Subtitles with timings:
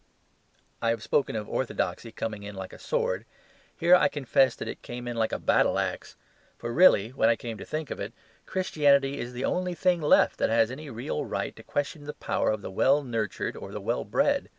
[0.81, 3.23] I have spoken of orthodoxy coming in like a sword;
[3.77, 6.15] here I confess it came in like a battle axe.
[6.57, 8.11] For really (when I came to think of it)
[8.47, 12.49] Christianity is the only thing left that has any real right to question the power
[12.49, 14.49] of the well nurtured or the well bred.